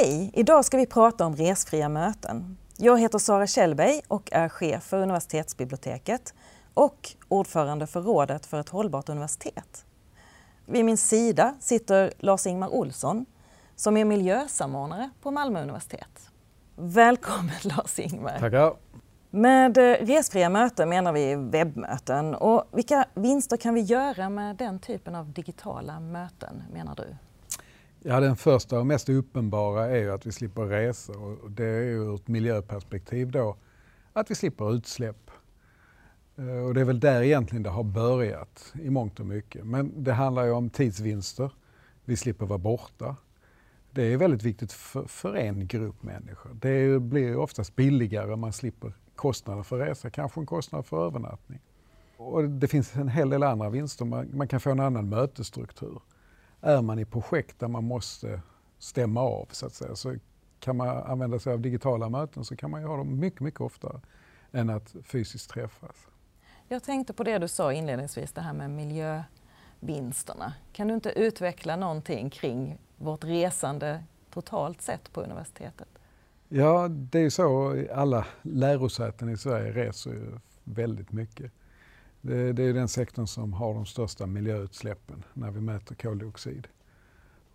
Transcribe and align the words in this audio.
Hej! 0.00 0.30
Idag 0.34 0.64
ska 0.64 0.76
vi 0.76 0.86
prata 0.86 1.26
om 1.26 1.36
resfria 1.36 1.88
möten. 1.88 2.56
Jag 2.76 3.00
heter 3.00 3.18
Sara 3.18 3.46
Kjellberg 3.46 4.00
och 4.08 4.28
är 4.32 4.48
chef 4.48 4.82
för 4.82 5.02
universitetsbiblioteket 5.02 6.34
och 6.74 7.10
ordförande 7.28 7.86
för 7.86 8.02
Rådet 8.02 8.46
för 8.46 8.60
ett 8.60 8.68
hållbart 8.68 9.08
universitet. 9.08 9.84
Vid 10.66 10.84
min 10.84 10.96
sida 10.96 11.54
sitter 11.60 12.12
Lars-Ingmar 12.18 12.68
Olsson 12.68 13.26
som 13.76 13.96
är 13.96 14.04
miljösamordnare 14.04 15.10
på 15.22 15.30
Malmö 15.30 15.62
universitet. 15.62 16.30
Välkommen 16.76 17.56
Lars-Ingmar! 17.62 18.38
Tackar! 18.38 18.74
Med 19.30 19.78
eh, 19.78 20.06
resfria 20.06 20.48
möten 20.48 20.88
menar 20.88 21.12
vi 21.12 21.34
webbmöten. 21.34 22.34
Och 22.34 22.64
vilka 22.72 23.04
vinster 23.14 23.56
kan 23.56 23.74
vi 23.74 23.80
göra 23.80 24.28
med 24.28 24.56
den 24.56 24.78
typen 24.78 25.14
av 25.14 25.32
digitala 25.32 26.00
möten 26.00 26.62
menar 26.72 26.94
du? 26.94 27.16
Ja, 28.02 28.20
den 28.20 28.36
första 28.36 28.78
och 28.78 28.86
mest 28.86 29.08
uppenbara 29.08 29.86
är 29.86 29.96
ju 29.96 30.12
att 30.12 30.26
vi 30.26 30.32
slipper 30.32 30.62
resa 30.62 31.12
och 31.12 31.50
det 31.50 31.64
är 31.64 31.82
ju 31.82 32.04
ur 32.04 32.14
ett 32.14 32.28
miljöperspektiv 32.28 33.30
då 33.30 33.56
att 34.12 34.30
vi 34.30 34.34
slipper 34.34 34.74
utsläpp. 34.74 35.30
Eh, 36.36 36.66
och 36.66 36.74
det 36.74 36.80
är 36.80 36.84
väl 36.84 37.00
där 37.00 37.22
egentligen 37.22 37.62
det 37.62 37.70
har 37.70 37.84
börjat 37.84 38.72
i 38.82 38.90
mångt 38.90 39.20
och 39.20 39.26
mycket. 39.26 39.66
Men 39.66 40.04
det 40.04 40.12
handlar 40.12 40.44
ju 40.44 40.50
om 40.50 40.70
tidsvinster. 40.70 41.50
Vi 42.04 42.16
slipper 42.16 42.46
vara 42.46 42.58
borta. 42.58 43.16
Det 43.90 44.02
är 44.02 44.16
väldigt 44.16 44.42
viktigt 44.42 44.72
för, 44.72 45.04
för 45.04 45.34
en 45.34 45.66
grupp 45.66 46.02
människor. 46.02 46.54
Det 46.54 47.00
blir 47.00 47.22
ju 47.22 47.36
oftast 47.36 47.76
billigare, 47.76 48.36
man 48.36 48.52
slipper 48.52 48.92
kostnader 49.16 49.62
för 49.62 49.78
resa, 49.78 50.10
kanske 50.10 50.40
en 50.40 50.46
kostnad 50.46 50.86
för 50.86 51.06
övernattning. 51.06 51.60
Och 52.16 52.44
det 52.44 52.68
finns 52.68 52.96
en 52.96 53.08
hel 53.08 53.30
del 53.30 53.42
andra 53.42 53.70
vinster. 53.70 54.04
Man, 54.04 54.36
man 54.36 54.48
kan 54.48 54.60
få 54.60 54.70
en 54.70 54.80
annan 54.80 55.08
mötesstruktur. 55.08 56.00
Är 56.60 56.82
man 56.82 56.98
i 56.98 57.04
projekt 57.04 57.58
där 57.58 57.68
man 57.68 57.84
måste 57.84 58.40
stämma 58.78 59.20
av 59.20 59.48
så 59.50 59.66
att 59.66 59.74
säga, 59.74 59.96
så 59.96 60.14
kan 60.60 60.76
man 60.76 60.88
använda 60.88 61.38
sig 61.38 61.52
av 61.52 61.60
digitala 61.60 62.08
möten 62.08 62.44
så 62.44 62.56
kan 62.56 62.70
man 62.70 62.80
ju 62.80 62.86
ha 62.86 62.96
dem 62.96 63.18
mycket, 63.20 63.40
mycket 63.40 63.60
oftare 63.60 64.00
än 64.52 64.70
att 64.70 64.94
fysiskt 65.04 65.50
träffas. 65.50 65.96
Jag 66.68 66.82
tänkte 66.82 67.12
på 67.12 67.24
det 67.24 67.38
du 67.38 67.48
sa 67.48 67.72
inledningsvis, 67.72 68.32
det 68.32 68.40
här 68.40 68.52
med 68.52 68.70
miljövinsterna. 68.70 70.54
Kan 70.72 70.88
du 70.88 70.94
inte 70.94 71.10
utveckla 71.10 71.76
någonting 71.76 72.30
kring 72.30 72.78
vårt 72.96 73.24
resande 73.24 74.04
totalt 74.30 74.82
sett 74.82 75.12
på 75.12 75.20
universitetet? 75.22 75.88
Ja, 76.48 76.88
det 76.88 77.18
är 77.18 77.22
ju 77.22 77.30
så. 77.30 77.76
Alla 77.94 78.26
lärosäten 78.42 79.28
i 79.28 79.36
Sverige 79.36 79.72
reser 79.72 80.10
ju 80.10 80.38
väldigt 80.64 81.12
mycket. 81.12 81.52
Det, 82.20 82.52
det 82.52 82.62
är 82.62 82.72
den 82.72 82.88
sektorn 82.88 83.26
som 83.26 83.52
har 83.52 83.74
de 83.74 83.86
största 83.86 84.26
miljöutsläppen 84.26 85.24
när 85.34 85.50
vi 85.50 85.60
mäter 85.60 85.94
koldioxid. 85.94 86.68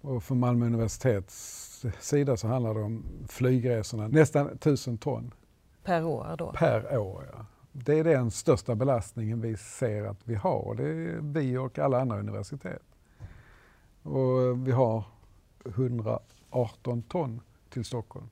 Och 0.01 0.23
för 0.23 0.35
Malmö 0.35 0.65
universitets 0.65 1.85
sida 1.99 2.37
så 2.37 2.47
handlar 2.47 2.73
det 2.73 2.81
om 2.81 3.03
flygresorna, 3.27 4.07
nästan 4.07 4.47
1000 4.47 4.97
ton. 4.97 5.33
Per 5.83 6.03
år 6.05 6.35
då? 6.37 6.51
Per 6.51 6.97
år, 6.97 7.29
ja. 7.33 7.45
Det 7.71 7.99
är 7.99 8.03
den 8.03 8.31
största 8.31 8.75
belastningen 8.75 9.41
vi 9.41 9.57
ser 9.57 10.03
att 10.03 10.19
vi 10.23 10.35
har. 10.35 10.75
Det 10.75 10.87
är 10.87 11.19
vi 11.21 11.57
och 11.57 11.79
alla 11.79 12.01
andra 12.01 12.19
universitet. 12.19 12.83
Och 14.03 14.67
vi 14.67 14.71
har 14.71 15.03
118 15.65 17.01
ton 17.01 17.41
till 17.69 17.85
Stockholm 17.85 18.29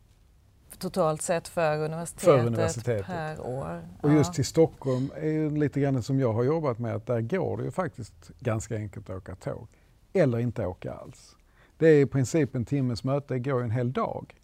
totalt 0.79 1.21
sett 1.21 1.47
för 1.47 1.77
universitetet, 1.77 2.23
för 2.23 2.47
universitetet. 2.47 3.05
per 3.05 3.41
år. 3.41 3.81
Och 4.02 4.13
just 4.13 4.33
till 4.33 4.45
Stockholm 4.45 5.11
är 5.16 5.29
ju 5.29 5.57
lite 5.57 5.79
grann 5.79 6.03
som 6.03 6.19
jag 6.19 6.33
har 6.33 6.43
jobbat 6.43 6.79
med 6.79 6.95
att 6.95 7.05
där 7.05 7.21
går 7.21 7.57
det 7.57 7.63
ju 7.63 7.71
faktiskt 7.71 8.31
ganska 8.39 8.75
enkelt 8.75 9.09
att 9.09 9.17
åka 9.17 9.35
tåg. 9.35 9.67
Eller 10.13 10.39
inte 10.39 10.66
åka 10.66 10.94
alls. 10.94 11.35
Det 11.77 11.88
är 11.88 12.01
i 12.01 12.05
princip 12.05 12.55
en 12.55 12.66
timmes 12.66 13.03
möte, 13.03 13.33
det 13.33 13.39
går 13.39 13.59
ju 13.59 13.63
en 13.63 13.71
hel 13.71 13.94
dag. 13.94 14.35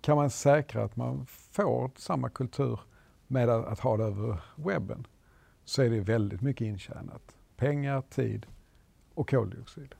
Kan 0.00 0.16
man 0.16 0.30
säkra 0.30 0.84
att 0.84 0.96
man 0.96 1.26
får 1.26 1.90
samma 1.96 2.28
kultur 2.28 2.80
med 3.26 3.50
att 3.50 3.80
ha 3.80 3.96
det 3.96 4.04
över 4.04 4.40
webben 4.56 5.06
så 5.64 5.82
är 5.82 5.90
det 5.90 6.00
väldigt 6.00 6.40
mycket 6.40 6.66
intjänat. 6.66 7.36
Pengar, 7.56 8.02
tid 8.10 8.46
och 9.14 9.30
koldioxid. 9.30 9.94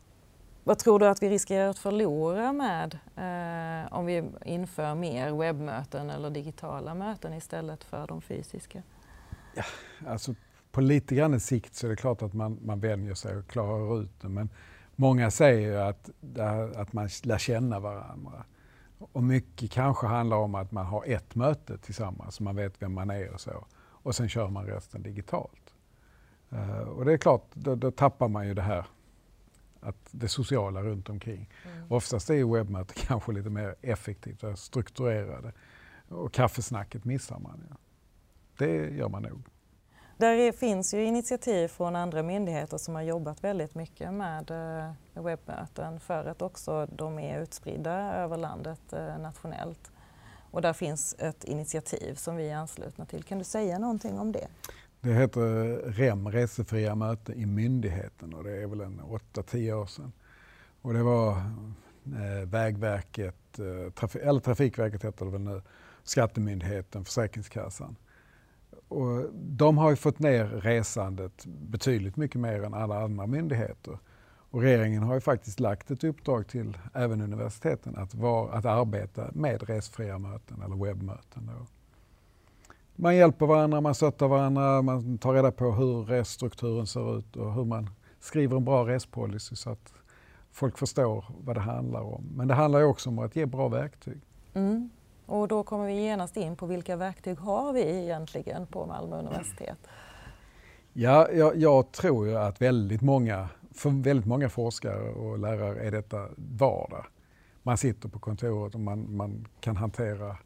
Vad 0.66 0.78
tror 0.78 0.98
du 0.98 1.08
att 1.08 1.22
vi 1.22 1.28
riskerar 1.28 1.68
att 1.68 1.78
förlora 1.78 2.52
med 2.52 2.98
eh, 3.16 3.92
om 3.92 4.06
vi 4.06 4.24
inför 4.44 4.94
mer 4.94 5.32
webbmöten 5.32 6.10
eller 6.10 6.30
digitala 6.30 6.94
möten 6.94 7.34
istället 7.34 7.84
för 7.84 8.06
de 8.06 8.22
fysiska? 8.22 8.82
Ja, 9.54 9.64
alltså 10.06 10.34
på 10.72 10.80
lite 10.80 11.14
grann 11.14 11.40
sikt 11.40 11.74
så 11.74 11.86
är 11.86 11.90
det 11.90 11.96
klart 11.96 12.22
att 12.22 12.34
man, 12.34 12.58
man 12.62 12.80
vänjer 12.80 13.14
sig 13.14 13.36
och 13.36 13.46
klarar 13.46 14.02
ut 14.02 14.20
det. 14.20 14.28
Men 14.28 14.48
många 14.96 15.30
säger 15.30 15.68
ju 15.68 15.80
att, 15.80 16.10
att 16.76 16.92
man 16.92 17.08
lär 17.24 17.38
känna 17.38 17.80
varandra. 17.80 18.44
Och 18.98 19.22
mycket 19.22 19.70
kanske 19.70 20.06
handlar 20.06 20.36
om 20.36 20.54
att 20.54 20.72
man 20.72 20.86
har 20.86 21.04
ett 21.06 21.34
möte 21.34 21.78
tillsammans, 21.78 22.34
så 22.34 22.42
man 22.42 22.56
vet 22.56 22.82
vem 22.82 22.92
man 22.92 23.10
är 23.10 23.34
och 23.34 23.40
så. 23.40 23.66
Och 23.76 24.14
sen 24.14 24.28
kör 24.28 24.48
man 24.48 24.66
resten 24.66 25.02
digitalt. 25.02 25.74
Uh, 26.52 26.80
och 26.80 27.04
det 27.04 27.12
är 27.12 27.16
klart, 27.16 27.46
då, 27.54 27.74
då 27.74 27.90
tappar 27.90 28.28
man 28.28 28.46
ju 28.46 28.54
det 28.54 28.62
här 28.62 28.84
att 29.84 30.08
det 30.10 30.28
sociala 30.28 30.82
runt 30.82 31.08
omkring. 31.08 31.50
Mm. 31.64 31.92
Oftast 31.92 32.30
är 32.30 32.52
webbmöten 32.52 32.94
kanske 33.06 33.32
lite 33.32 33.50
mer 33.50 33.74
effektivt 33.82 34.42
och 34.42 34.58
strukturerade. 34.58 35.52
Och 36.08 36.32
kaffesnacket 36.32 37.04
missar 37.04 37.38
man. 37.38 37.64
Ja. 37.70 37.76
Det 38.58 38.90
gör 38.90 39.08
man 39.08 39.22
nog. 39.22 39.42
Där 40.16 40.52
finns 40.52 40.94
ju 40.94 41.04
initiativ 41.04 41.68
från 41.68 41.96
andra 41.96 42.22
myndigheter 42.22 42.78
som 42.78 42.94
har 42.94 43.02
jobbat 43.02 43.44
väldigt 43.44 43.74
mycket 43.74 44.12
med 44.12 44.50
eh, 44.50 45.22
webbmöten 45.22 46.00
för 46.00 46.24
att 46.24 46.42
också 46.42 46.86
de 46.86 47.18
är 47.18 47.42
utspridda 47.42 48.14
över 48.14 48.36
landet 48.36 48.92
eh, 48.92 49.18
nationellt. 49.18 49.90
Och 50.50 50.62
där 50.62 50.72
finns 50.72 51.16
ett 51.18 51.44
initiativ 51.44 52.14
som 52.14 52.36
vi 52.36 52.50
är 52.50 52.56
anslutna 52.56 53.04
till. 53.04 53.22
Kan 53.22 53.38
du 53.38 53.44
säga 53.44 53.78
någonting 53.78 54.18
om 54.18 54.32
det? 54.32 54.46
Det 55.04 55.14
heter 55.14 55.42
REM, 55.92 56.28
resefria 56.28 56.94
möten 56.94 57.34
i 57.34 57.46
myndigheten 57.46 58.34
och 58.34 58.44
det 58.44 58.62
är 58.62 58.66
väl 58.66 58.80
en 58.80 59.00
8-10 59.00 59.72
år 59.72 59.86
sedan. 59.86 60.12
Och 60.82 60.94
det 60.94 61.02
var 61.02 61.36
eh, 62.06 62.46
Vägverket, 62.46 63.58
eh, 63.58 63.92
traf 63.92 64.16
eller 64.16 64.40
Trafikverket 64.40 65.04
heter 65.04 65.24
det 65.24 65.30
väl 65.30 65.40
nu, 65.40 65.62
Skattemyndigheten, 66.02 67.04
Försäkringskassan. 67.04 67.96
Och 68.88 69.30
de 69.32 69.78
har 69.78 69.90
ju 69.90 69.96
fått 69.96 70.18
ner 70.18 70.44
resandet 70.46 71.46
betydligt 71.46 72.16
mycket 72.16 72.40
mer 72.40 72.62
än 72.62 72.74
alla 72.74 73.02
andra 73.02 73.26
myndigheter. 73.26 73.98
Och 74.50 74.62
regeringen 74.62 75.02
har 75.02 75.14
ju 75.14 75.20
faktiskt 75.20 75.60
lagt 75.60 75.90
ett 75.90 76.04
uppdrag 76.04 76.48
till 76.48 76.78
även 76.94 77.20
universiteten 77.20 77.96
att, 77.96 78.14
var, 78.14 78.50
att 78.50 78.64
arbeta 78.64 79.30
med 79.32 79.62
resfria 79.68 80.18
möten 80.18 80.62
eller 80.62 80.84
webbmöten. 80.84 81.50
Då 81.58 81.66
man 82.96 83.16
hjälper 83.16 83.46
varandra, 83.46 83.80
man 83.80 83.94
stöttar 83.94 84.28
varandra, 84.28 84.82
man 84.82 85.18
tar 85.18 85.34
reda 85.34 85.52
på 85.52 85.72
hur 85.72 86.04
resstrukturen 86.04 86.86
ser 86.86 87.18
ut 87.18 87.36
och 87.36 87.54
hur 87.54 87.64
man 87.64 87.90
skriver 88.20 88.56
en 88.56 88.64
bra 88.64 88.86
respolicy 88.86 89.56
så 89.56 89.70
att 89.70 89.92
folk 90.52 90.78
förstår 90.78 91.24
vad 91.44 91.56
det 91.56 91.60
handlar 91.60 92.00
om. 92.00 92.24
Men 92.36 92.48
det 92.48 92.54
handlar 92.54 92.82
också 92.82 93.10
om 93.10 93.18
att 93.18 93.36
ge 93.36 93.46
bra 93.46 93.68
verktyg. 93.68 94.20
Mm. 94.54 94.90
Och 95.26 95.48
då 95.48 95.62
kommer 95.62 95.86
vi 95.86 96.04
genast 96.04 96.36
in 96.36 96.56
på 96.56 96.66
vilka 96.66 96.96
verktyg 96.96 97.38
har 97.38 97.72
vi 97.72 97.80
egentligen 97.80 98.66
på 98.66 98.86
Malmö 98.86 99.18
universitet? 99.18 99.78
Ja, 100.92 101.30
jag, 101.32 101.56
jag 101.56 101.92
tror 101.92 102.26
ju 102.26 102.36
att 102.36 102.60
väldigt 102.60 103.00
många, 103.00 103.48
för 103.74 103.90
väldigt 104.02 104.26
många 104.26 104.48
forskare 104.48 105.10
och 105.10 105.38
lärare 105.38 105.80
är 105.80 105.90
detta 105.90 106.28
vardag. 106.36 107.06
Man 107.62 107.78
sitter 107.78 108.08
på 108.08 108.18
kontoret 108.18 108.74
och 108.74 108.80
man, 108.80 109.16
man 109.16 109.48
kan 109.60 109.76
hantera 109.76 110.36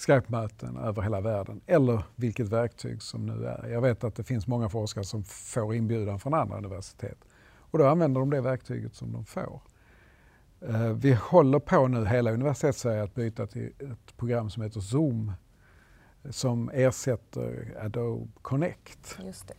Skype-möten 0.00 0.76
över 0.76 1.02
hela 1.02 1.20
världen 1.20 1.60
eller 1.66 2.04
vilket 2.16 2.48
verktyg 2.48 3.02
som 3.02 3.26
nu 3.26 3.46
är. 3.46 3.68
Jag 3.68 3.80
vet 3.80 4.04
att 4.04 4.14
det 4.14 4.24
finns 4.24 4.46
många 4.46 4.68
forskare 4.68 5.04
som 5.04 5.24
får 5.24 5.74
inbjudan 5.74 6.20
från 6.20 6.34
andra 6.34 6.56
universitet 6.58 7.18
och 7.70 7.78
då 7.78 7.86
använder 7.86 8.20
de 8.20 8.30
det 8.30 8.40
verktyget 8.40 8.94
som 8.94 9.12
de 9.12 9.24
får. 9.24 9.60
Eh, 10.60 10.92
vi 10.92 11.12
håller 11.12 11.58
på 11.58 11.88
nu, 11.88 12.06
hela 12.06 12.32
universitetssverige, 12.32 13.02
att 13.02 13.14
byta 13.14 13.46
till 13.46 13.72
ett 13.78 14.16
program 14.16 14.50
som 14.50 14.62
heter 14.62 14.80
Zoom 14.80 15.32
som 16.30 16.70
ersätter 16.74 17.76
Adobe 17.80 18.30
Connect. 18.42 19.18
Just 19.24 19.48
det. 19.48 19.54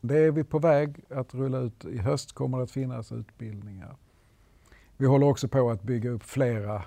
det 0.00 0.18
är 0.18 0.30
vi 0.30 0.44
på 0.44 0.58
väg 0.58 1.04
att 1.10 1.34
rulla 1.34 1.58
ut. 1.58 1.84
I 1.84 1.98
höst 1.98 2.32
kommer 2.32 2.58
det 2.58 2.64
att 2.64 2.70
finnas 2.70 3.12
utbildningar. 3.12 3.96
Vi 4.96 5.06
håller 5.06 5.26
också 5.26 5.48
på 5.48 5.70
att 5.70 5.82
bygga 5.82 6.10
upp 6.10 6.22
flera 6.22 6.82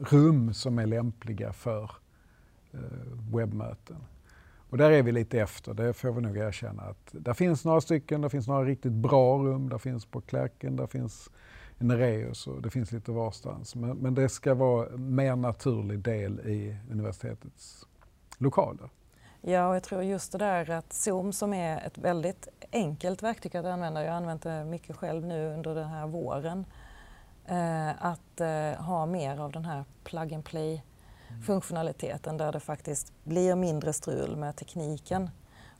rum 0.00 0.54
som 0.54 0.78
är 0.78 0.86
lämpliga 0.86 1.52
för 1.52 1.90
eh, 2.72 2.80
webbmöten. 3.34 3.96
Och 4.70 4.78
där 4.78 4.90
är 4.90 5.02
vi 5.02 5.12
lite 5.12 5.40
efter, 5.40 5.74
det 5.74 5.92
får 5.92 6.12
vi 6.12 6.20
nog 6.20 6.36
erkänna. 6.36 6.82
Att 6.82 7.08
där 7.12 7.34
finns 7.34 7.64
några 7.64 7.80
stycken, 7.80 8.20
det 8.20 8.30
finns 8.30 8.48
några 8.48 8.64
riktigt 8.64 8.92
bra 8.92 9.38
rum, 9.38 9.68
där 9.68 9.78
finns 9.78 10.06
på 10.06 10.20
Klärken, 10.20 10.76
där 10.76 10.86
finns 10.86 11.30
Nereus 11.78 12.46
och 12.46 12.62
det 12.62 12.70
finns 12.70 12.92
lite 12.92 13.12
varstans. 13.12 13.74
Men, 13.74 13.96
men 13.96 14.14
det 14.14 14.28
ska 14.28 14.54
vara 14.54 14.86
en 14.86 15.14
mer 15.14 15.36
naturlig 15.36 15.98
del 15.98 16.40
i 16.40 16.76
universitetets 16.90 17.86
lokaler. 18.38 18.90
Ja, 19.40 19.68
och 19.68 19.74
jag 19.74 19.82
tror 19.82 20.02
just 20.02 20.32
det 20.32 20.38
där 20.38 20.70
att 20.70 20.92
Zoom 20.92 21.32
som 21.32 21.54
är 21.54 21.86
ett 21.86 21.98
väldigt 21.98 22.48
enkelt 22.72 23.22
verktyg 23.22 23.56
att 23.56 23.64
använda, 23.64 24.04
jag 24.04 24.10
har 24.10 24.16
använt 24.16 24.42
det 24.42 24.64
mycket 24.64 24.96
själv 24.96 25.26
nu 25.26 25.54
under 25.54 25.74
den 25.74 25.88
här 25.88 26.06
våren, 26.06 26.64
eh, 27.48 28.06
att 28.06 28.40
eh, 28.40 28.84
ha 28.84 29.06
mer 29.06 29.40
av 29.40 29.52
den 29.52 29.64
här 29.64 29.84
plug 30.04 30.34
and 30.34 30.44
play 30.44 30.82
funktionaliteten 31.46 32.36
där 32.36 32.52
det 32.52 32.60
faktiskt 32.60 33.12
blir 33.24 33.56
mindre 33.56 33.92
strul 33.92 34.36
med 34.36 34.56
tekniken. 34.56 35.30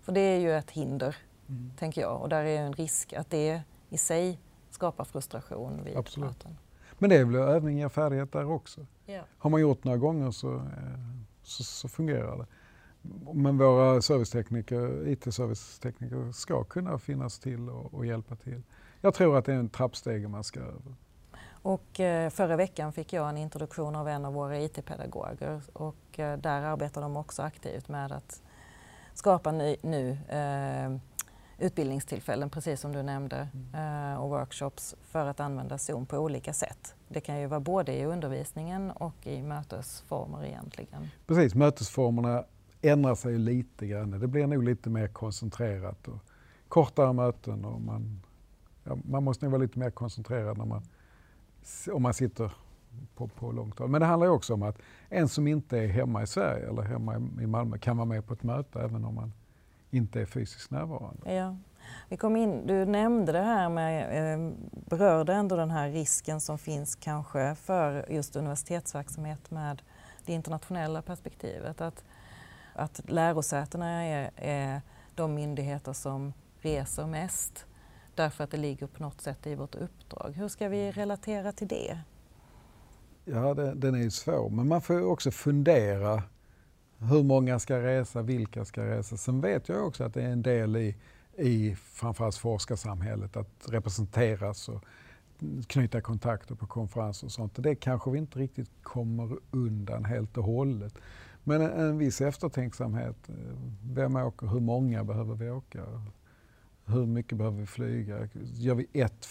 För 0.03 0.13
det 0.13 0.21
är 0.21 0.39
ju 0.39 0.53
ett 0.53 0.71
hinder, 0.71 1.17
mm. 1.49 1.71
tänker 1.79 2.01
jag, 2.01 2.23
och 2.23 2.29
där 2.29 2.45
är 2.45 2.61
en 2.61 2.73
risk 2.73 3.13
att 3.13 3.31
det 3.31 3.63
i 3.89 3.99
sig 3.99 4.39
skapar 4.71 5.05
frustration 5.05 5.85
vid 5.85 5.97
Absolut. 5.97 6.29
möten. 6.29 6.57
Men 6.99 7.11
det 7.11 7.17
är 7.17 7.25
väl 7.25 7.35
övning 7.35 7.79
ger 7.79 7.89
färdighet 7.89 8.33
där 8.33 8.51
också. 8.51 8.87
Ja. 9.07 9.23
Har 9.39 9.51
man 9.51 9.61
gjort 9.61 9.85
några 9.85 9.99
gånger 9.99 10.31
så, 10.31 10.55
eh, 10.55 10.63
så, 11.43 11.65
så 11.65 11.89
fungerar 11.89 12.37
det. 12.37 12.47
Men 13.35 13.59
våra 13.59 14.03
servicetekniker, 14.03 15.09
IT-servicetekniker 15.09 16.33
ska 16.33 16.65
kunna 16.65 16.99
finnas 16.99 17.39
till 17.39 17.69
och, 17.69 17.95
och, 17.95 18.07
hjälpa 18.07 18.37
till. 18.37 18.63
Jag 19.01 19.15
tror 19.15 19.39
att 19.39 19.45
det 19.45 19.53
är 19.53 19.57
en 19.57 19.69
trappsteg 19.69 20.29
man 20.29 20.45
ska 20.45 20.61
över. 20.61 20.95
Och 21.63 22.01
eh, 22.01 22.31
förra 22.31 22.57
veckan 22.57 22.93
fick 22.93 23.13
jag 23.13 23.29
en 23.29 23.37
introduktion 23.37 23.97
av 23.97 24.09
en 24.09 24.25
av 24.25 24.33
våra 24.33 24.59
IT-pedagoger 24.61 25.61
och 25.73 26.19
eh, 26.19 26.39
där 26.39 26.63
arbetar 26.63 27.01
de 27.01 27.17
också 27.17 27.43
aktivt 27.43 27.89
med 27.89 28.13
att 28.13 28.43
skapa 29.15 29.53
ny, 29.53 29.77
nu 29.83 30.19
eh, 30.29 30.99
utbildningstillfällen, 31.59 32.51
precis 32.51 32.81
som 32.81 32.93
du 32.93 33.03
nämnde, 33.03 33.49
mm. 33.53 34.13
eh, 34.13 34.21
och 34.21 34.31
workshops 34.31 34.95
för 35.03 35.27
att 35.27 35.41
använda 35.41 35.79
Zoom 35.79 36.07
på 36.07 36.19
olika 36.19 36.53
sätt. 36.53 36.95
Det 37.09 37.21
kan 37.21 37.41
ju 37.41 37.47
vara 37.47 37.61
både 37.61 37.93
i 37.93 38.05
undervisningen 38.05 38.91
och 38.91 39.27
i 39.27 39.43
mötesformer 39.43 40.45
egentligen. 40.45 41.09
Precis, 41.27 41.55
mötesformerna 41.55 42.45
ändrar 42.83 43.15
sig 43.15 43.39
lite 43.39 43.87
grann. 43.87 44.11
Det 44.11 44.27
blir 44.27 44.47
nog 44.47 44.63
lite 44.65 44.91
mer 44.91 45.09
koncentrerat 45.09 46.09
och 46.09 46.19
kortare 46.69 47.13
möten 47.13 47.65
och 47.65 47.81
man, 47.81 48.21
ja, 48.85 48.99
man 49.05 49.25
måste 49.25 49.45
nog 49.45 49.53
vara 49.53 49.63
lite 49.63 49.79
mer 49.79 49.91
koncentrerad 49.91 50.59
när 50.59 50.65
man, 50.65 50.83
om 51.93 52.03
man 52.03 52.15
sitter 52.15 52.53
på, 53.15 53.29
på 53.29 53.53
långt 53.53 53.79
håll. 53.79 53.89
Men 53.89 54.01
det 54.01 54.07
handlar 54.07 54.29
också 54.29 54.55
om 54.55 54.63
att 54.63 54.79
en 55.09 55.29
som 55.29 55.47
inte 55.47 55.79
är 55.79 55.87
hemma 55.87 56.23
i 56.23 56.27
Sverige 56.27 56.69
eller 56.69 56.83
hemma 56.83 57.17
i 57.17 57.47
Malmö 57.47 57.79
kan 57.79 57.97
vara 57.97 58.07
med 58.07 58.27
på 58.27 58.35
ett 58.35 58.43
möte 58.43 58.81
även 58.81 59.05
om 59.05 59.15
man 59.15 59.33
inte 59.91 60.21
är 60.21 60.27
fysiskt 60.27 60.71
närvarande. 60.71 61.35
Ja. 61.35 61.57
Vi 62.09 62.17
kom 62.17 62.37
in, 62.37 62.67
du 62.67 62.85
nämnde 62.85 63.33
det 63.33 63.43
här 63.43 63.69
med, 63.69 64.35
eh, 64.35 64.53
berörde 64.71 65.35
ändå 65.35 65.57
den 65.57 65.71
här 65.71 65.91
risken 65.91 66.41
som 66.41 66.59
finns 66.59 66.97
kanske 66.97 67.55
för 67.55 68.13
just 68.13 68.37
universitetsverksamhet 68.37 69.51
med 69.51 69.83
det 70.25 70.33
internationella 70.33 71.03
perspektivet. 71.03 71.81
Att, 71.81 72.05
att 72.75 73.01
lärosätena 73.11 74.05
är, 74.05 74.31
är 74.37 74.83
de 75.15 75.35
myndigheter 75.35 75.93
som 75.93 76.33
reser 76.61 77.07
mest 77.07 77.67
därför 78.19 78.45
att 78.45 78.51
det 78.51 78.57
ligger 78.57 78.87
på 78.87 79.03
något 79.03 79.21
sätt 79.21 79.47
i 79.47 79.55
vårt 79.55 79.75
uppdrag. 79.75 80.33
Hur 80.37 80.49
ska 80.49 80.69
vi 80.69 80.91
relatera 80.91 81.53
till 81.53 81.69
det? 81.69 81.99
Ja, 83.25 83.55
det, 83.55 83.75
den 83.75 83.95
är 83.95 83.99
ju 83.99 84.11
svår, 84.11 84.51
men 84.51 84.69
man 84.69 84.81
får 84.81 85.03
också 85.03 85.31
fundera 85.31 86.23
hur 86.99 87.23
många 87.23 87.59
ska 87.59 87.83
resa, 87.83 88.23
vilka 88.23 88.65
ska 88.65 88.87
resa. 88.87 89.17
Sen 89.17 89.41
vet 89.41 89.69
jag 89.69 89.87
också 89.87 90.05
att 90.05 90.15
det 90.15 90.23
är 90.23 90.29
en 90.29 90.43
del 90.43 90.77
i, 90.77 90.97
i 91.37 91.77
framförallt 91.77 92.37
forskarsamhället 92.37 93.37
att 93.37 93.69
representeras 93.69 94.69
och 94.69 94.85
knyta 95.67 96.01
kontakter 96.01 96.55
på 96.55 96.67
konferenser 96.67 97.27
och 97.27 97.33
sånt. 97.33 97.53
Det 97.57 97.75
kanske 97.75 98.11
vi 98.11 98.19
inte 98.19 98.39
riktigt 98.39 98.71
kommer 98.83 99.39
undan 99.51 100.05
helt 100.05 100.39
och 100.39 100.45
hållet. 100.45 100.95
Men 101.45 101.61
en, 101.63 101.71
en 101.71 101.99
viss 101.99 102.21
eftertänksamhet. 102.21 103.17
Vem 103.83 104.17
åker? 104.17 104.47
Hur 104.47 104.61
många 104.61 105.05
behöver 105.05 105.35
vi 105.35 105.51
åka? 105.51 105.85
Hur 106.89 107.07
mycket 107.07 107.39
behöver 107.39 107.59
vi 107.59 107.67
flyga? 107.67 108.29
Gör 108.55 108.75
vi 108.75 108.87
ett, 108.93 109.29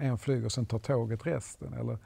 en 0.00 0.18
flyg 0.18 0.44
och 0.44 0.52
sen 0.52 0.66
tar 0.66 0.78
tåget 0.78 1.26
resten? 1.26 1.74
Eller? 1.74 1.98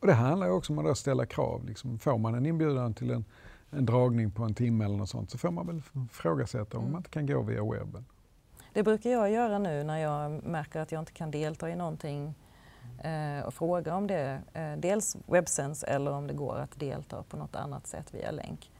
Och 0.00 0.06
det 0.06 0.12
handlar 0.12 0.50
också 0.50 0.72
om 0.72 0.86
att 0.86 0.98
ställa 0.98 1.26
krav. 1.26 1.64
Liksom, 1.64 1.98
får 1.98 2.18
man 2.18 2.34
en 2.34 2.46
inbjudan 2.46 2.94
till 2.94 3.10
en 3.10 3.24
en 3.70 3.86
dragning 3.86 4.30
på 4.30 4.44
en 4.44 4.54
timme 4.54 4.84
eller 4.84 4.96
något 4.96 5.08
sånt 5.08 5.30
så 5.30 5.38
får 5.38 5.50
man 5.50 5.66
väl 5.66 5.82
ifrågasätta 6.10 6.76
om 6.76 6.82
mm. 6.82 6.92
man 6.92 6.98
inte 6.98 7.10
kan 7.10 7.26
gå 7.26 7.42
via 7.42 7.64
webben. 7.64 8.04
Det 8.72 8.82
brukar 8.82 9.10
jag 9.10 9.30
göra 9.30 9.58
nu 9.58 9.84
när 9.84 9.98
jag 9.98 10.44
märker 10.44 10.80
att 10.80 10.92
jag 10.92 11.02
inte 11.02 11.12
kan 11.12 11.30
delta 11.30 11.70
i 11.70 11.76
någonting 11.76 12.34
eh, 13.02 13.46
och 13.46 13.54
fråga 13.54 13.96
om 13.96 14.06
det, 14.06 14.40
eh, 14.52 14.72
dels 14.76 15.16
webbsänds 15.26 15.82
eller 15.82 16.12
om 16.12 16.26
det 16.26 16.34
går 16.34 16.56
att 16.56 16.80
delta 16.80 17.22
på 17.22 17.36
något 17.36 17.56
annat 17.56 17.86
sätt 17.86 18.14
via 18.14 18.30
länk. 18.30 18.70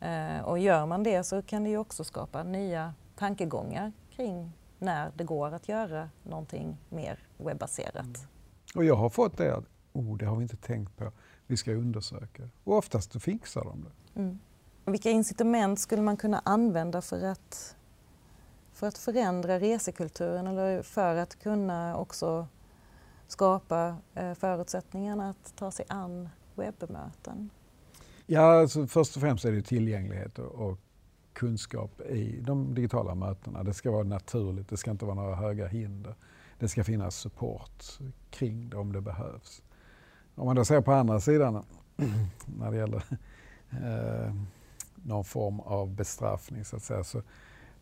Eh, 0.00 0.40
och 0.44 0.58
gör 0.58 0.86
man 0.86 1.02
det 1.02 1.24
så 1.24 1.42
kan 1.42 1.64
det 1.64 1.70
ju 1.70 1.78
också 1.78 2.04
skapa 2.04 2.42
nya 2.42 2.94
tankegångar 3.16 3.92
kring 4.16 4.52
när 4.78 5.12
det 5.16 5.24
går 5.24 5.54
att 5.54 5.68
göra 5.68 6.10
någonting 6.22 6.76
mer 6.88 7.18
webbaserat. 7.36 8.04
Mm. 8.04 8.28
Och 8.74 8.84
jag 8.84 8.96
har 8.96 9.10
fått 9.10 9.36
det 9.36 9.56
att 9.56 9.64
oh, 9.92 10.16
det 10.16 10.26
har 10.26 10.36
vi 10.36 10.42
inte 10.42 10.56
tänkt 10.56 10.96
på, 10.96 11.12
vi 11.46 11.56
ska 11.56 11.72
undersöka. 11.72 12.48
Och 12.64 12.76
oftast 12.76 13.22
fixar 13.22 13.64
de 13.64 13.84
det. 13.84 14.20
Mm. 14.20 14.38
Vilka 14.84 15.10
incitament 15.10 15.80
skulle 15.80 16.02
man 16.02 16.16
kunna 16.16 16.42
använda 16.44 17.02
för 17.02 17.24
att, 17.24 17.76
för 18.72 18.86
att 18.86 18.98
förändra 18.98 19.58
resekulturen 19.58 20.46
eller 20.46 20.82
för 20.82 21.16
att 21.16 21.38
kunna 21.38 21.96
också 21.96 22.46
skapa 23.26 23.96
eh, 24.14 24.34
förutsättningarna 24.34 25.30
att 25.30 25.56
ta 25.56 25.70
sig 25.70 25.86
an 25.88 26.28
webbmöten? 26.54 27.50
Ja, 28.26 28.60
alltså 28.60 28.86
först 28.86 29.16
och 29.16 29.22
främst 29.22 29.44
är 29.44 29.52
det 29.52 29.62
tillgänglighet 29.62 30.38
och 30.38 30.78
kunskap 31.34 32.00
i 32.00 32.40
de 32.40 32.74
digitala 32.74 33.14
mötena. 33.14 33.62
Det 33.62 33.74
ska 33.74 33.90
vara 33.90 34.04
naturligt, 34.04 34.68
det 34.68 34.76
ska 34.76 34.90
inte 34.90 35.04
vara 35.04 35.14
några 35.14 35.36
höga 35.36 35.66
hinder. 35.66 36.14
Det 36.58 36.68
ska 36.68 36.84
finnas 36.84 37.16
support 37.16 37.84
kring 38.30 38.70
det 38.70 38.76
om 38.76 38.92
det 38.92 39.00
behövs. 39.00 39.62
Om 40.34 40.46
man 40.46 40.56
då 40.56 40.64
ser 40.64 40.80
på 40.80 40.92
andra 40.92 41.20
sidan 41.20 41.64
när 42.58 42.70
det 42.70 42.76
gäller 42.76 43.02
eh, 43.70 44.34
någon 44.94 45.24
form 45.24 45.60
av 45.60 45.94
bestraffning 45.94 46.64
så 46.64 46.76
att 46.76 46.82
säga. 46.82 47.04
Så 47.04 47.22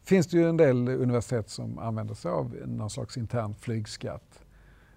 finns 0.02 0.26
det 0.26 0.37
ju 0.37 0.49
en 0.49 0.56
del 0.56 0.88
universitet 0.88 1.50
som 1.50 1.78
använder 1.78 2.14
sig 2.14 2.31
av 2.31 2.54
någon 2.66 2.90
slags 2.90 3.16
intern 3.16 3.54
flygskatt. 3.54 4.44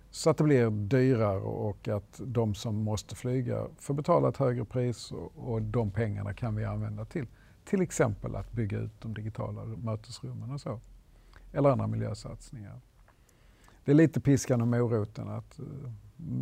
Så 0.09 0.29
att 0.29 0.37
det 0.37 0.43
blir 0.43 0.69
dyrare 0.69 1.39
och 1.39 1.87
att 1.87 2.21
de 2.25 2.55
som 2.55 2.75
måste 2.75 3.15
flyga 3.15 3.67
får 3.79 3.93
betala 3.93 4.29
ett 4.29 4.37
högre 4.37 4.65
pris 4.65 5.11
och, 5.11 5.31
och 5.35 5.61
de 5.61 5.91
pengarna 5.91 6.33
kan 6.33 6.55
vi 6.55 6.65
använda 6.65 7.05
till 7.05 7.27
till 7.65 7.81
exempel 7.81 8.35
att 8.35 8.51
bygga 8.51 8.77
ut 8.77 9.01
de 9.01 9.13
digitala 9.13 9.65
mötesrummen 9.65 10.51
och 10.51 10.61
så. 10.61 10.79
Eller 11.53 11.69
andra 11.69 11.87
miljösatsningar. 11.87 12.79
Det 13.85 13.91
är 13.91 13.95
lite 13.95 14.19
piskan 14.19 14.61
och 14.61 14.67
moroten 14.67 15.29
att 15.29 15.59
eh, 15.59 15.65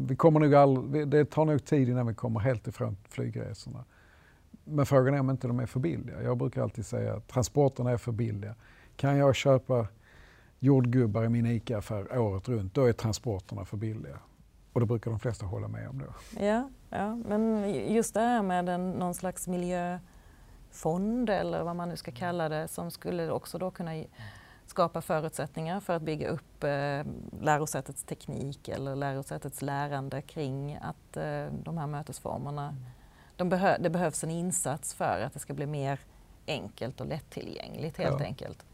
vi 0.08 0.16
kommer 0.16 0.40
nog 0.40 0.56
all, 0.56 0.92
det 1.10 1.26
tar 1.26 1.46
nog 1.46 1.66
tid 1.66 1.90
innan 1.90 2.08
vi 2.08 2.14
kommer 2.14 2.40
helt 2.40 2.68
ifrån 2.68 2.98
flygresorna. 3.10 3.86
Men 4.64 4.86
frågan 4.86 5.14
är 5.14 5.20
om 5.20 5.30
inte 5.30 5.48
de 5.48 5.60
är 5.60 5.66
för 5.66 5.80
billiga. 5.80 6.24
Jag 6.24 6.38
brukar 6.38 6.62
alltid 6.62 6.86
säga 6.86 7.14
att 7.14 7.28
transporterna 7.28 7.92
är 7.92 7.98
för 7.98 8.12
billiga. 8.12 8.56
Kan 8.96 9.18
jag 9.18 9.36
köpa 9.36 9.88
jordgubbar 10.60 11.24
i 11.24 11.30
min 11.30 11.46
ICA-affär 11.46 12.18
året 12.18 12.50
runt, 12.50 12.74
då 12.74 12.86
är 12.86 12.94
transporterna 12.94 13.66
för 13.66 13.78
billiga. 13.78 14.20
Och 14.74 14.80
det 14.80 14.86
brukar 14.86 15.12
de 15.12 15.20
flesta 15.20 15.46
hålla 15.46 15.68
med 15.68 15.90
om 15.90 16.00
då. 16.00 16.40
Ja, 16.44 16.70
ja. 16.90 17.16
men 17.16 17.74
just 17.94 18.14
det 18.14 18.20
här 18.20 18.42
med 18.44 18.70
en, 18.70 18.92
någon 18.92 19.14
slags 19.14 19.48
miljö 19.48 20.00
miljöfond 20.74 21.30
eller 21.30 21.64
vad 21.64 21.76
man 21.76 21.90
nu 21.90 21.98
ska 21.98 22.12
kalla 22.12 22.50
det 22.50 22.68
som 22.68 22.92
skulle 22.92 23.32
också 23.32 23.58
då 23.58 23.72
kunna 23.72 24.04
skapa 24.66 25.02
förutsättningar 25.02 25.80
för 25.80 25.96
att 25.96 26.02
bygga 26.02 26.30
upp 26.30 26.64
eh, 26.64 27.06
lärosätets 27.42 28.04
teknik 28.04 28.70
eller 28.70 28.96
lärosätets 28.96 29.62
lärande 29.62 30.22
kring 30.22 30.76
att 30.82 31.18
eh, 31.18 31.46
de 31.64 31.78
här 31.78 31.88
mötesformerna 31.88 32.76
de 33.38 33.50
behö 33.50 33.78
det 33.80 33.90
behövs 33.90 34.24
en 34.24 34.32
insats 34.32 34.94
för 34.94 35.22
att 35.22 35.34
det 35.34 35.40
ska 35.40 35.54
bli 35.54 35.66
mer 35.66 36.00
enkelt 36.48 37.02
och 37.02 37.08
lättillgängligt 37.08 37.98
helt 37.98 38.20
ja. 38.20 38.26
enkelt. 38.26 38.66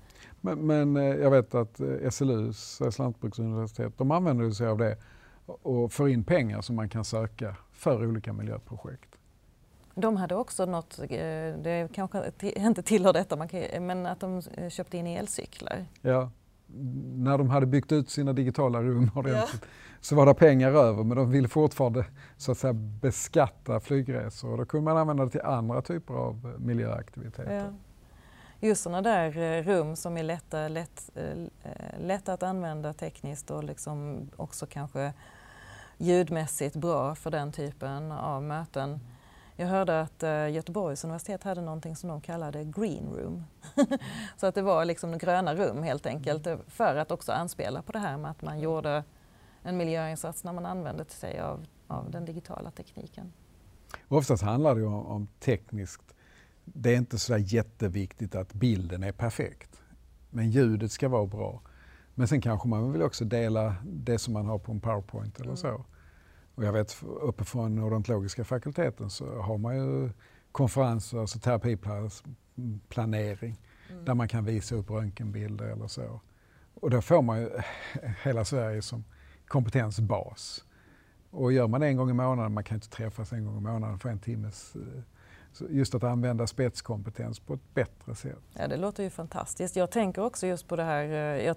Men, 0.42 0.68
men, 0.68 0.98
eh, 0.98 1.04
jag 1.04 1.32
vet 1.32 1.56
att 1.56 1.80
eh, 1.80 2.10
SLU, 2.10 2.54
Sveriges 2.54 3.00
lantbruksuniversitet, 3.00 3.98
de 3.98 4.12
använder 4.12 4.52
sig 4.52 4.68
av 4.68 4.78
det 4.78 4.98
och 5.46 5.92
får 5.94 6.10
in 6.10 6.24
pengar 6.24 6.62
som 6.62 6.76
man 6.76 6.90
kan 6.90 7.06
söka 7.06 7.56
för 7.72 8.06
olika 8.06 8.34
miljöprojekt. 8.34 9.09
De 9.96 10.18
hade 10.18 10.36
också 10.36 10.66
något, 10.66 11.00
eh, 11.00 11.08
det 11.08 11.90
kanske 11.94 12.32
inte 12.56 12.84
tillhör 12.84 13.14
detta, 13.14 13.36
men 13.80 14.06
att 14.06 14.20
de 14.20 14.42
köpte 14.70 14.98
in 14.98 15.08
elcyklar. 15.08 15.86
Ja, 16.02 16.32
när 17.16 17.38
de 17.38 17.50
hade 17.50 17.66
byggt 17.66 17.92
ut 17.92 18.10
sina 18.10 18.34
digitala 18.34 18.82
rum 18.82 19.12
ordentligt 19.16 19.62
ja. 19.62 19.68
så 20.02 20.16
var 20.16 20.26
det 20.26 20.34
pengar 20.34 20.72
över 20.72 21.04
men 21.04 21.18
de 21.18 21.32
ville 21.32 21.48
fortfarande 21.48 22.06
så 22.38 22.52
att 22.52 22.58
säga, 22.58 22.74
beskatta 22.74 23.80
flygresor 23.80 24.52
och 24.52 24.58
då 24.58 24.66
kunde 24.66 24.84
man 24.84 24.98
använda 24.98 25.26
det 25.26 25.32
till 25.32 25.42
andra 25.42 25.82
typer 25.82 26.14
av 26.14 26.56
miljöaktiviteter. 26.60 27.54
Ja. 27.54 27.74
Just 28.62 28.84
sådana 28.84 29.02
där 29.02 29.38
eh, 29.38 29.64
rum 29.64 29.96
som 29.96 30.18
är 30.18 30.24
lätta, 30.24 30.68
lätt, 30.68 31.10
eh, 31.16 32.00
lätta 32.00 32.34
att 32.34 32.44
använda 32.44 32.94
tekniskt 32.94 33.52
och 33.52 33.64
liksom 33.64 34.30
också 34.36 34.66
kanske 34.66 35.14
ljudmässigt 35.98 36.76
bra 36.76 37.16
för 37.16 37.32
den 37.32 37.52
typen 37.52 38.12
av 38.12 38.44
möten 38.44 39.00
jag 39.60 39.68
hörde 39.68 40.02
att 40.02 40.24
uh, 40.24 40.52
Göteborgs 40.52 41.04
universitet 41.04 41.44
hade 41.44 41.62
någonting 41.62 41.96
som 41.96 42.10
de 42.10 42.22
kallade 42.22 42.64
green 42.64 43.10
room. 43.16 43.44
så 44.38 44.48
att 44.48 44.56
det 44.56 44.62
var 44.62 44.86
liksom 44.86 45.18
gröna 45.18 45.56
rum 45.56 45.84
helt 45.84 46.06
enkelt 46.06 46.48
för 46.68 46.96
att 46.96 47.12
också 47.12 47.32
anspela 47.32 47.82
på 47.82 47.92
det 47.92 48.00
här 48.00 48.18
med 48.18 48.32
att 48.32 48.42
man 48.42 48.60
gjorde 48.60 49.04
en 49.64 49.78
miljöinsats 49.78 50.44
när 50.44 50.54
man 50.54 50.66
använder 50.66 51.06
sig 51.10 51.40
av, 51.40 51.66
av 51.88 52.12
den 52.12 52.26
digitala 52.26 52.72
tekniken. 52.72 53.34
Oftast 54.08 54.44
handlar 54.44 54.76
det 54.76 54.86
om, 54.86 55.06
om 55.06 55.28
tekniskt. 55.40 56.14
Det 56.66 56.94
är 56.94 56.98
inte 56.98 57.20
så 57.20 57.38
jätteviktigt 57.38 58.36
att 58.36 58.54
bilden 58.54 59.04
är 59.04 59.12
perfekt. 59.12 59.82
Men 60.30 60.52
ljudet 60.52 60.92
ska 60.92 61.10
vara 61.10 61.26
bra. 61.26 61.62
Men 62.16 62.28
sen 62.28 62.42
kanske 62.42 62.68
man 62.68 62.92
vill 62.92 63.02
också 63.02 63.26
dela 63.26 63.76
det 63.84 64.20
som 64.20 64.34
man 64.34 64.46
har 64.46 64.60
på 64.60 64.72
en 64.72 64.80
powerpoint 64.80 65.36
eller 65.36 65.46
mm. 65.46 65.58
så. 65.58 65.86
Och 66.60 66.66
jag 66.66 66.74
vet 66.74 67.04
uppifrån 67.04 67.80
odontologiska 67.80 68.44
fakulteten 68.44 69.10
så 69.10 69.42
har 69.42 69.58
man 69.58 69.76
ju 69.76 70.10
konferenser, 70.52 71.18
alltså 71.18 71.40
terapiplanering, 71.40 73.60
mm. 73.90 74.06
där 74.06 74.14
man 74.14 74.28
kan 74.28 74.46
visa 74.46 74.76
upp 74.76 74.90
röntgenbilder 74.90 75.66
eller 75.66 75.88
så. 75.88 76.22
Och 76.74 76.90
då 76.90 77.02
får 77.02 77.22
man 77.22 77.42
ju 77.42 77.50
hela 78.24 78.46
Sverige 78.46 78.82
som 78.82 79.04
kompetensbas. 79.48 80.66
Och 81.32 81.54
gör 81.54 81.68
man 81.68 81.82
det 81.82 81.88
en 81.88 81.98
gång 81.98 82.10
i 82.10 82.14
månaden, 82.14 82.54
man 82.54 82.64
kan 82.64 82.76
inte 82.76 82.90
träffas 82.90 83.34
en 83.34 83.46
gång 83.46 83.58
i 83.58 83.62
månaden 83.62 84.00
för 84.00 84.10
en 84.10 84.20
timmes 84.20 84.76
eh, 84.76 84.82
just 85.70 85.96
att 85.96 86.04
använda 86.04 86.48
spetskompetens 86.48 87.40
på 87.40 87.54
ett 87.54 87.74
bättre 87.74 88.16
sätt. 88.16 88.40
Ja, 88.54 88.68
det 88.68 88.78
låter 88.78 89.04
ju 89.04 89.10
fantastiskt. 89.10 89.76
Jag 89.76 89.92
tänker 89.92 90.22
också 90.22 90.48
just 90.48 90.68
på 90.68 90.76
det 90.76 90.84
här, 90.84 91.38
eh, 91.48 91.56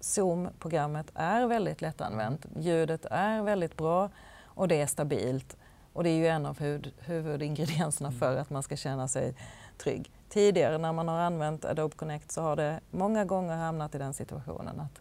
Zoom-programmet 0.00 1.10
är 1.14 1.46
väldigt 1.46 1.80
lättanvänt. 1.80 2.46
Ljudet 2.56 3.06
är 3.10 3.42
väldigt 3.42 3.76
bra 3.76 4.10
och 4.54 4.68
det 4.68 4.80
är 4.80 4.86
stabilt. 4.86 5.56
Och 5.92 6.04
det 6.04 6.10
är 6.10 6.16
ju 6.16 6.26
en 6.26 6.46
av 6.46 6.60
huvud, 6.60 6.92
huvudingredienserna 6.98 8.08
mm. 8.08 8.20
för 8.20 8.36
att 8.36 8.50
man 8.50 8.62
ska 8.62 8.76
känna 8.76 9.08
sig 9.08 9.34
trygg. 9.78 10.10
Tidigare 10.28 10.78
när 10.78 10.92
man 10.92 11.08
har 11.08 11.18
använt 11.18 11.64
Adobe 11.64 11.96
Connect 11.96 12.32
så 12.32 12.42
har 12.42 12.56
det 12.56 12.80
många 12.90 13.24
gånger 13.24 13.56
hamnat 13.56 13.94
i 13.94 13.98
den 13.98 14.14
situationen 14.14 14.80
att 14.80 15.00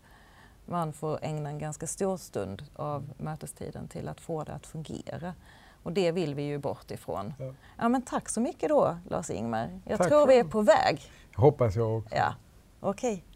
man 0.65 0.93
får 0.93 1.19
ägna 1.21 1.49
en 1.49 1.59
ganska 1.59 1.87
stor 1.87 2.17
stund 2.17 2.63
av 2.75 3.13
mötestiden 3.17 3.87
till 3.87 4.07
att 4.07 4.21
få 4.21 4.43
det 4.43 4.53
att 4.53 4.65
fungera. 4.65 5.33
Och 5.83 5.91
det 5.91 6.11
vill 6.11 6.35
vi 6.35 6.43
ju 6.43 6.57
bort 6.57 6.91
ifrån. 6.91 7.33
Ja. 7.39 7.53
ja 7.77 7.89
men 7.89 8.01
tack 8.01 8.29
så 8.29 8.41
mycket 8.41 8.69
då 8.69 8.97
Lars-Ingmar. 9.09 9.79
Jag 9.85 9.97
tack 9.97 10.07
tror 10.07 10.27
vi 10.27 10.39
är 10.39 10.43
på 10.43 10.61
väg. 10.61 11.01
Hoppas 11.35 11.75
jag 11.75 11.97
också. 11.97 12.15
Ja, 12.15 12.35
okej. 12.79 13.13
Okay. 13.13 13.32